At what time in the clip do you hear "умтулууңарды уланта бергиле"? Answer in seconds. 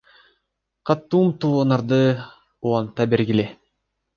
1.27-3.47